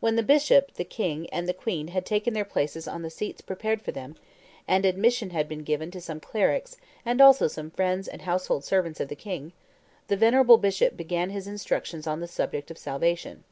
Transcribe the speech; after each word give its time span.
When 0.00 0.16
the 0.16 0.24
bishop, 0.24 0.74
the 0.74 0.82
king, 0.84 1.30
and 1.30 1.48
the 1.48 1.54
queen 1.54 1.86
had 1.86 2.04
taken 2.04 2.34
their 2.34 2.44
places 2.44 2.88
on 2.88 3.02
the 3.02 3.10
seats 3.10 3.40
prepared 3.40 3.80
for 3.80 3.92
them, 3.92 4.16
and 4.66 4.84
admission 4.84 5.30
had 5.30 5.48
been 5.48 5.62
given 5.62 5.88
to 5.92 6.00
some 6.00 6.18
clerics 6.18 6.76
and 7.06 7.20
also 7.20 7.46
some 7.46 7.70
friends 7.70 8.08
and 8.08 8.22
household 8.22 8.64
servants 8.64 8.98
of 8.98 9.06
the 9.06 9.14
king, 9.14 9.52
the 10.08 10.16
venerable 10.16 10.58
bishop 10.58 10.96
began 10.96 11.30
his 11.30 11.46
instructions 11.46 12.08
on 12.08 12.18
the 12.18 12.26
subject 12.26 12.72
of 12.72 12.76
salvation. 12.78 13.44